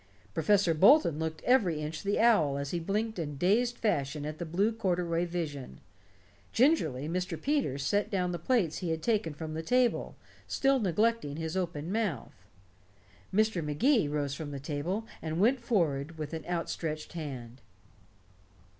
Professor 0.33 0.73
Bolton 0.73 1.19
looked 1.19 1.43
every 1.43 1.79
inch 1.79 2.01
the 2.01 2.19
owl 2.19 2.57
as 2.57 2.71
he 2.71 2.79
blinked 2.79 3.19
in 3.19 3.37
dazed 3.37 3.77
fashion 3.77 4.25
at 4.25 4.39
the 4.39 4.47
blue 4.47 4.71
corduroy 4.71 5.27
vision. 5.27 5.79
Gingerly 6.51 7.07
Mr. 7.07 7.39
Peters 7.39 7.83
set 7.85 8.09
down 8.09 8.31
the 8.31 8.39
plates 8.39 8.79
he 8.79 8.89
had 8.89 9.03
taken 9.03 9.35
from 9.35 9.53
the 9.53 9.61
table, 9.61 10.15
still 10.47 10.79
neglecting 10.79 11.35
his 11.37 11.55
open 11.55 11.91
mouth. 11.91 12.33
Mr. 13.31 13.63
Magee 13.63 14.07
rose 14.07 14.33
from 14.33 14.49
the 14.49 14.59
table, 14.59 15.05
and 15.21 15.39
went 15.39 15.59
forward 15.59 16.17
with 16.17 16.33
outstretched 16.47 17.13
hand. 17.13 17.61